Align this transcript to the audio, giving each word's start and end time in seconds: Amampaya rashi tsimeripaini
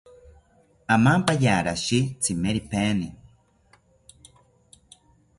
Amampaya 0.95 1.53
rashi 1.65 1.99
tsimeripaini 2.21 3.09